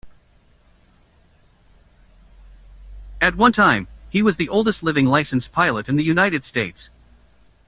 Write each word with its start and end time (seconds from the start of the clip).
At 3.21 3.35
one 3.37 3.51
time, 3.51 3.87
he 4.09 4.23
was 4.23 4.37
the 4.37 4.49
oldest 4.49 4.81
living 4.81 5.05
licensed 5.05 5.51
pilot 5.51 5.87
in 5.87 5.95
the 5.95 6.03
United 6.03 6.43
States. 6.43 6.89